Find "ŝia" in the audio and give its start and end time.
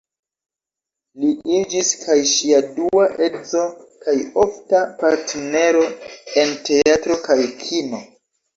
2.31-2.61